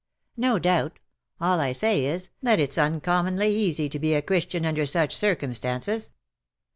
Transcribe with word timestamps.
"No 0.35 0.57
doubt. 0.57 0.97
All 1.39 1.59
I 1.59 1.73
say 1.73 2.05
is, 2.05 2.31
that 2.41 2.57
it^s 2.57 2.83
uncommonly 2.83 3.49
easy 3.55 3.87
to 3.89 3.99
be 3.99 4.15
a 4.15 4.23
Christian 4.23 4.65
under 4.65 4.87
such 4.87 5.15
circumstaDces." 5.15 6.09